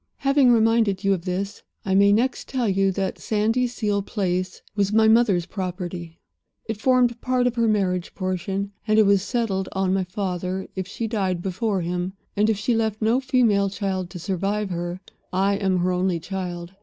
"Having 0.17 0.51
reminded 0.51 1.03
you 1.03 1.13
of 1.13 1.25
this, 1.25 1.61
I 1.85 1.93
may 1.93 2.11
next 2.11 2.47
tell 2.47 2.67
you 2.67 2.91
that 2.93 3.19
Sandyseal 3.19 4.01
Place 4.01 4.63
was 4.75 4.91
my 4.91 5.07
mother's 5.07 5.45
property. 5.45 6.19
It 6.65 6.81
formed 6.81 7.21
part 7.21 7.45
of 7.45 7.53
her 7.53 7.67
marriage 7.67 8.15
portion, 8.15 8.71
and 8.87 8.97
it 8.97 9.05
was 9.05 9.21
settled 9.21 9.69
on 9.73 9.93
my 9.93 10.03
father 10.05 10.67
if 10.75 10.87
she 10.87 11.05
died 11.05 11.43
before 11.43 11.81
him, 11.81 12.13
and 12.35 12.49
if 12.49 12.57
she 12.57 12.73
left 12.75 12.99
no 12.99 13.19
female 13.19 13.69
child 13.69 14.09
to 14.09 14.17
survive 14.17 14.71
her. 14.71 14.99
I 15.31 15.57
am 15.57 15.77
her 15.81 15.91
only 15.91 16.19
child. 16.19 16.73